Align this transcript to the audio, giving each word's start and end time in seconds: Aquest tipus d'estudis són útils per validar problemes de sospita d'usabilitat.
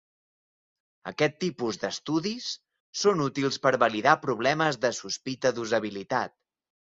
Aquest 1.09 1.35
tipus 1.43 1.77
d'estudis 1.83 2.47
són 3.01 3.21
útils 3.27 3.59
per 3.67 3.73
validar 3.85 4.17
problemes 4.25 4.81
de 4.87 4.93
sospita 5.03 5.55
d'usabilitat. 5.61 6.37